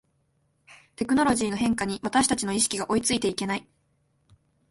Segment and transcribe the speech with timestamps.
[0.95, 3.67] テクノロジーの変化に私たちの意識が追いついていけない